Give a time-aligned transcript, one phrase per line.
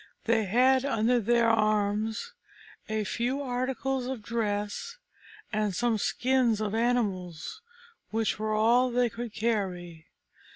[0.25, 2.33] They had under their arms
[2.89, 4.97] a few articles of dress
[5.53, 7.61] and some skins of animals,
[8.09, 10.07] which were all they could carry.